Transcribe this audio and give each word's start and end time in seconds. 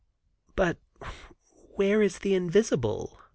"But 0.55 0.79
where 1.75 2.01
is 2.01 2.17
the 2.17 2.33
invisible?" 2.33 3.19